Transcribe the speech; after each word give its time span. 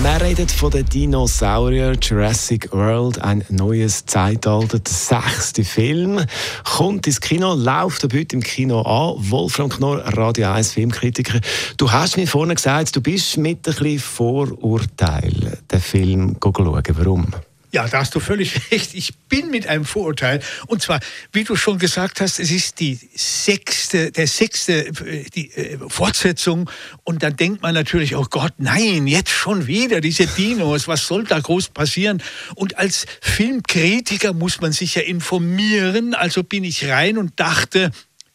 Wir 0.00 0.20
reden 0.20 0.48
von 0.48 0.70
den 0.70 0.86
Dinosaurier 0.86 1.96
Jurassic 2.00 2.72
World, 2.72 3.20
ein 3.20 3.44
neues 3.48 4.06
Zeitalter, 4.06 4.78
der 4.78 4.92
sechste 4.92 5.64
Film. 5.64 6.24
Kommt 6.64 7.08
ins 7.08 7.20
Kino, 7.20 7.54
läuft 7.54 8.04
ab 8.04 8.12
heute 8.14 8.36
im 8.36 8.42
Kino 8.42 8.82
an. 8.82 9.16
Wolfram 9.30 9.68
Knorr, 9.68 9.98
Radio 10.16 10.52
1 10.52 10.72
Filmkritiker. 10.72 11.40
Du 11.76 11.90
hast 11.90 12.16
mir 12.16 12.28
vorhin 12.28 12.54
gesagt, 12.54 12.94
du 12.94 13.00
bist 13.00 13.38
mit 13.38 13.66
ein 13.66 13.74
bisschen 13.74 13.98
Vorurteil 13.98 15.58
den 15.68 15.80
Film 15.80 16.36
schauen. 16.40 16.84
Warum? 16.90 17.26
Ja, 17.70 17.86
da 17.86 17.98
hast 17.98 18.14
du 18.14 18.20
völlig 18.20 18.54
recht. 18.70 18.94
Ich 18.94 19.14
bin 19.28 19.50
mit 19.50 19.66
einem 19.66 19.84
Vorurteil. 19.84 20.40
Und 20.66 20.80
zwar, 20.80 21.00
wie 21.32 21.44
du 21.44 21.54
schon 21.54 21.78
gesagt 21.78 22.20
hast, 22.20 22.40
es 22.40 22.50
ist 22.50 22.80
die 22.80 22.98
sechste, 23.14 24.10
der 24.10 24.26
sechste, 24.26 24.86
äh, 24.86 25.24
die 25.34 25.50
äh, 25.52 25.78
Fortsetzung. 25.88 26.70
Und 27.04 27.22
dann 27.22 27.36
denkt 27.36 27.62
man 27.62 27.74
natürlich, 27.74 28.16
oh 28.16 28.26
Gott, 28.30 28.54
nein, 28.56 29.06
jetzt 29.06 29.30
schon 29.30 29.66
wieder 29.66 30.00
diese 30.00 30.26
Dinos. 30.26 30.88
Was 30.88 31.06
soll 31.06 31.24
da 31.24 31.38
groß 31.38 31.68
passieren? 31.68 32.22
Und 32.54 32.78
als 32.78 33.06
Filmkritiker 33.20 34.32
muss 34.32 34.60
man 34.60 34.72
sich 34.72 34.94
ja 34.94 35.02
informieren. 35.02 36.14
Also 36.14 36.42
bin 36.42 36.64
ich 36.64 36.88
rein 36.88 37.18
und 37.18 37.38
dachte, 37.38 37.90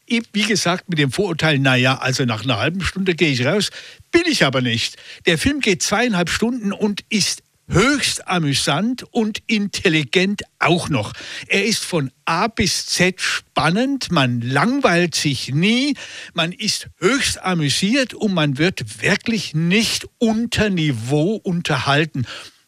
wie 0.08 0.44
gesagt, 0.44 0.90
mit 0.90 1.00
dem 1.00 1.12
Vorurteil, 1.12 1.58
naja, 1.58 1.98
also 1.98 2.26
nach 2.26 2.44
einer 2.44 2.60
halben 2.60 2.82
Stunde 2.82 3.16
gehe 3.16 3.30
ich 3.30 3.46
raus, 3.46 3.72
bin 4.12 4.24
ich 4.28 4.46
aber 4.46 4.62
nicht. 4.62 4.98
Der 5.26 5.40
Film 5.40 5.60
geht 5.60 5.82
zweieinhalb 5.82 6.30
Stunden 6.30 6.72
und 6.72 7.04
ist 7.10 7.42
höchst 7.74 8.28
amüsant 8.28 9.04
und 9.12 9.42
intelligent 9.48 10.44
auch 10.60 10.90
noch. 10.90 11.14
Er 11.48 11.66
ist 11.66 11.84
von 11.84 12.12
A 12.26 12.48
bis 12.48 12.86
Z 12.86 13.20
spannend, 13.20 14.12
man 14.12 14.42
langweilt 14.42 15.16
sich 15.16 15.54
nie, 15.54 15.96
man 16.34 16.52
ist 16.52 16.88
höchst 17.00 17.42
amüsiert 17.42 18.14
und 18.14 18.34
man 18.34 18.58
wird 18.58 19.02
wirklich 19.02 19.56
nicht 19.56 20.08
unter 20.20 20.70
Niveau 20.70 21.36
unterhalten. 21.36 22.26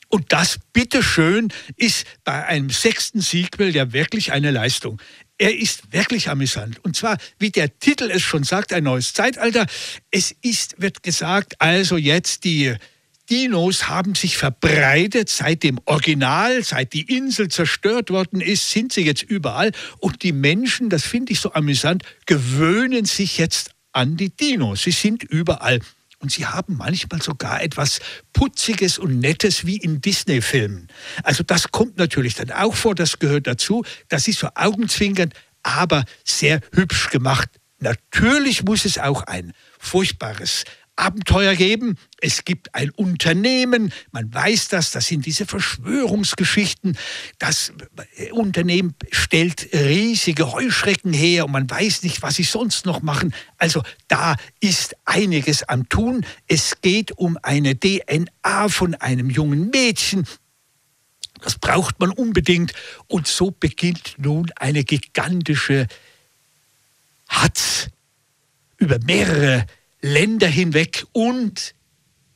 Und 0.07 0.31
das, 0.31 0.59
bitteschön, 0.73 1.49
ist 1.75 2.05
bei 2.23 2.45
einem 2.45 2.69
sechsten 2.69 3.21
Sequel 3.21 3.75
ja 3.75 3.93
wirklich 3.93 4.31
eine 4.31 4.51
Leistung. 4.51 5.01
Er 5.37 5.55
ist 5.55 5.91
wirklich 5.91 6.29
amüsant. 6.29 6.83
Und 6.83 6.95
zwar, 6.95 7.17
wie 7.37 7.51
der 7.51 7.77
Titel 7.79 8.09
es 8.09 8.21
schon 8.21 8.43
sagt, 8.43 8.71
ein 8.71 8.85
neues 8.85 9.13
Zeitalter. 9.13 9.65
Es 10.11 10.33
ist, 10.41 10.81
wird 10.81 11.03
gesagt, 11.03 11.59
also 11.59 11.97
jetzt 11.97 12.43
die 12.45 12.75
Dinos 13.29 13.89
haben 13.89 14.15
sich 14.15 14.37
verbreitet 14.37 15.29
seit 15.29 15.63
dem 15.63 15.79
Original, 15.85 16.63
seit 16.63 16.93
die 16.93 17.15
Insel 17.15 17.47
zerstört 17.47 18.09
worden 18.09 18.41
ist, 18.41 18.69
sind 18.69 18.93
sie 18.93 19.01
jetzt 19.01 19.23
überall. 19.23 19.71
Und 19.99 20.23
die 20.23 20.31
Menschen, 20.31 20.89
das 20.89 21.03
finde 21.03 21.33
ich 21.33 21.39
so 21.39 21.53
amüsant, 21.53 22.03
gewöhnen 22.25 23.05
sich 23.05 23.37
jetzt 23.37 23.71
an 23.91 24.17
die 24.17 24.29
Dinos. 24.29 24.83
Sie 24.83 24.91
sind 24.91 25.23
überall. 25.23 25.79
Und 26.19 26.31
sie 26.31 26.45
haben 26.45 26.77
manchmal 26.77 27.21
sogar 27.21 27.61
etwas 27.61 27.99
Putziges 28.33 28.97
und 28.97 29.19
Nettes 29.19 29.65
wie 29.65 29.77
in 29.77 30.01
Disney-Filmen. 30.01 30.87
Also 31.23 31.43
das 31.43 31.71
kommt 31.71 31.97
natürlich 31.97 32.35
dann 32.35 32.51
auch 32.51 32.75
vor, 32.75 32.95
das 32.95 33.19
gehört 33.19 33.47
dazu. 33.47 33.83
Das 34.07 34.27
ist 34.27 34.39
so 34.39 34.49
augenzwinkernd, 34.55 35.33
aber 35.63 36.05
sehr 36.23 36.61
hübsch 36.73 37.09
gemacht. 37.09 37.49
Natürlich 37.79 38.63
muss 38.63 38.85
es 38.85 38.97
auch 38.97 39.23
ein 39.23 39.53
furchtbares 39.77 40.63
Abenteuer 40.95 41.55
geben. 41.55 41.97
Es 42.21 42.45
gibt 42.45 42.73
ein 42.73 42.89
Unternehmen, 42.91 43.91
man 44.11 44.33
weiß 44.33 44.69
das, 44.69 44.91
das 44.91 45.07
sind 45.07 45.25
diese 45.25 45.45
Verschwörungsgeschichten. 45.45 46.97
Das 47.37 47.73
Unternehmen 48.31 48.95
stellt 49.11 49.67
riesige 49.73 50.51
Heuschrecken 50.51 51.11
her 51.13 51.45
und 51.45 51.51
man 51.51 51.69
weiß 51.69 52.03
nicht, 52.03 52.21
was 52.21 52.35
sie 52.35 52.43
sonst 52.43 52.85
noch 52.85 53.01
machen. 53.01 53.33
Also 53.57 53.83
da 54.07 54.35
ist 54.59 54.95
einiges 55.05 55.63
am 55.63 55.89
Tun. 55.89 56.25
Es 56.47 56.81
geht 56.81 57.11
um 57.11 57.37
eine 57.41 57.77
DNA 57.77 58.69
von 58.69 58.95
einem 58.95 59.29
jungen 59.29 59.69
Mädchen. 59.69 60.25
Das 61.41 61.59
braucht 61.59 61.99
man 61.99 62.11
unbedingt. 62.11 62.73
Und 63.07 63.27
so 63.27 63.51
beginnt 63.51 64.15
nun 64.17 64.51
eine 64.55 64.83
gigantische 64.83 65.87
Hatz 67.27 67.89
über 68.77 68.99
mehrere 68.99 69.65
Länder 70.01 70.47
hinweg 70.47 71.05
und 71.11 71.73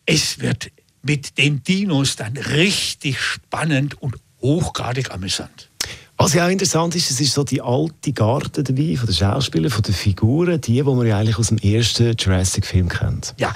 es 0.05 0.39
wird 0.39 0.71
mit 1.01 1.37
den 1.37 1.63
Dinos 1.63 2.15
dann 2.15 2.35
richtig 2.37 3.19
spannend 3.21 4.01
und 4.01 4.15
hochgradig 4.41 5.11
amüsant. 5.11 5.69
Was 6.17 6.33
ja 6.33 6.45
auch 6.45 6.49
interessant 6.49 6.95
ist, 6.95 7.09
es 7.11 7.21
ist 7.21 7.33
so 7.33 7.45
die 7.45 7.61
alte 7.61 8.11
Garde 8.11 8.61
dabei, 8.61 8.97
von 8.97 9.05
den 9.05 9.15
Schauspielern, 9.15 9.71
von 9.71 9.83
den 9.83 9.93
Figuren, 9.93 10.59
die, 10.59 10.73
die 10.73 10.83
man 10.83 11.07
ja 11.07 11.17
eigentlich 11.17 11.37
aus 11.37 11.47
dem 11.47 11.59
ersten 11.59 12.13
Jurassic-Film 12.13 12.89
kennt. 12.89 13.33
Ja, 13.37 13.53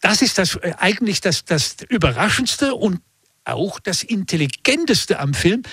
das 0.00 0.22
ist 0.22 0.38
das, 0.38 0.56
äh, 0.56 0.72
eigentlich 0.78 1.20
das, 1.20 1.44
das 1.44 1.76
Überraschendste 1.90 2.74
und 2.74 3.00
auch 3.44 3.78
das 3.78 4.02
Intelligenteste 4.02 5.18
am 5.18 5.34
Film. 5.34 5.64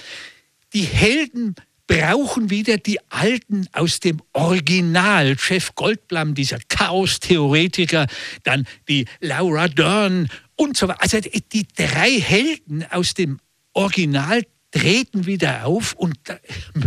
Die 0.74 0.84
Helden 0.84 1.56
brauchen 1.90 2.52
wieder 2.52 2.78
die 2.78 3.00
Alten 3.10 3.68
aus 3.72 4.00
dem 4.00 4.22
Original. 4.34 5.36
Jeff 5.40 5.74
Goldblum, 5.74 6.36
dieser 6.36 6.60
Chaos-Theoretiker, 6.70 8.06
dann 8.44 8.68
die 8.88 9.06
Laura 9.22 9.68
Dern 9.68 10.30
und 10.56 10.78
so 10.78 10.88
weiter. 10.88 11.02
Also 11.02 11.18
die 11.52 11.68
drei 11.76 12.12
Helden 12.12 12.86
aus 12.92 13.16
dem 13.16 13.40
Original 13.74 14.44
treten 14.70 15.26
wieder 15.26 15.66
auf 15.66 15.94
und 15.94 16.20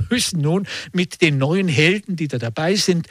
müssen 0.09 0.41
nun 0.41 0.69
mit 0.93 1.21
den 1.21 1.37
neuen 1.37 1.67
Helden, 1.67 2.15
die 2.15 2.29
da 2.29 2.39
dabei 2.39 2.77
sind, 2.77 3.09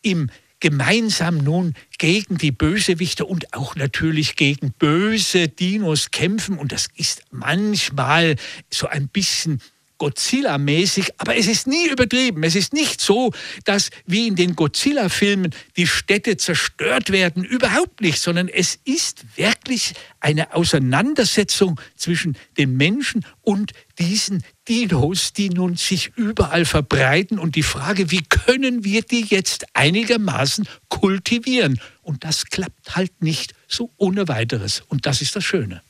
im 0.00 0.30
gemeinsam 0.60 1.38
nun 1.38 1.74
gegen 1.98 2.38
die 2.38 2.52
Bösewichte 2.52 3.24
und 3.24 3.52
auch 3.52 3.74
natürlich 3.74 4.36
gegen 4.36 4.70
böse 4.78 5.48
Dinos 5.48 6.12
kämpfen. 6.12 6.56
Und 6.56 6.70
das 6.70 6.86
ist 6.94 7.24
manchmal 7.32 8.36
so 8.70 8.86
ein 8.86 9.08
bisschen 9.08 9.60
Godzilla-mäßig, 10.02 11.12
aber 11.18 11.36
es 11.36 11.46
ist 11.46 11.68
nie 11.68 11.86
übertrieben. 11.86 12.42
Es 12.42 12.56
ist 12.56 12.72
nicht 12.72 13.00
so, 13.00 13.32
dass 13.64 13.90
wie 14.04 14.26
in 14.26 14.34
den 14.34 14.56
Godzilla-Filmen 14.56 15.54
die 15.76 15.86
Städte 15.86 16.36
zerstört 16.36 17.10
werden. 17.10 17.44
Überhaupt 17.44 18.00
nicht, 18.00 18.18
sondern 18.18 18.48
es 18.48 18.80
ist 18.84 19.24
wirklich 19.36 19.94
eine 20.18 20.54
Auseinandersetzung 20.56 21.80
zwischen 21.94 22.36
den 22.58 22.76
Menschen 22.76 23.24
und 23.42 23.74
diesen 24.00 24.42
Dinos, 24.68 25.34
die 25.34 25.50
nun 25.50 25.76
sich 25.76 26.10
überall 26.16 26.64
verbreiten. 26.64 27.38
Und 27.38 27.54
die 27.54 27.62
Frage, 27.62 28.10
wie 28.10 28.24
können 28.28 28.82
wir 28.82 29.02
die 29.02 29.24
jetzt 29.28 29.66
einigermaßen 29.72 30.66
kultivieren? 30.88 31.80
Und 32.00 32.24
das 32.24 32.46
klappt 32.46 32.96
halt 32.96 33.22
nicht 33.22 33.54
so 33.68 33.92
ohne 33.98 34.26
weiteres. 34.26 34.82
Und 34.88 35.06
das 35.06 35.22
ist 35.22 35.36
das 35.36 35.44
Schöne. 35.44 35.80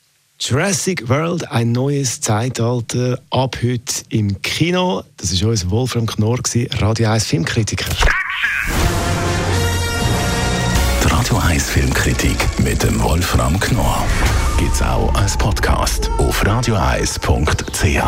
Jurassic 0.45 1.09
World, 1.09 1.49
ein 1.53 1.71
neues 1.71 2.21
Zeitalter, 2.21 3.21
ab 3.31 3.57
heute 3.63 4.03
im 4.09 4.43
Kino. 4.43 5.05
Das 5.17 5.41
war 5.41 5.51
unser 5.51 5.71
Wolfram 5.71 6.05
Knorr, 6.05 6.41
Radio 6.81 7.11
1 7.11 7.27
Filmkritiker. 7.27 7.89
Die 11.05 11.09
Radio 11.09 11.37
1 11.37 11.71
Filmkritik 11.71 12.37
mit 12.59 12.83
dem 12.83 13.01
Wolfram 13.05 13.61
Knorr 13.61 14.05
gibt 14.59 14.75
es 14.75 14.83
auch 14.83 15.15
als 15.15 15.37
Podcast 15.37 16.11
auf 16.19 16.45
radioeis.ch. 16.45 18.03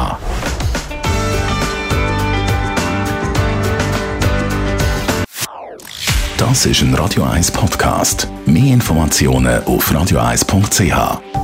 Das 6.37 6.67
ist 6.67 6.83
ein 6.83 6.95
Radio 6.97 7.23
1 7.23 7.53
Podcast. 7.53 8.27
Mehr 8.45 8.75
Informationen 8.75 9.63
auf 9.67 9.95
radioeis.ch. 9.95 11.44